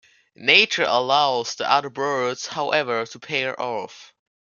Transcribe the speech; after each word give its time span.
Nature 0.35 0.85
allows 0.87 1.53
the 1.53 1.71
other 1.71 1.91
birds, 1.91 2.47
however, 2.47 3.05
to 3.05 3.19
pair 3.19 3.53
off. 3.61 4.15